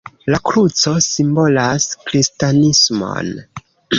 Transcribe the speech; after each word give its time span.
La 0.33 0.37
kruco 0.51 0.93
simbolas 1.07 1.85
kristanismon. 2.07 3.31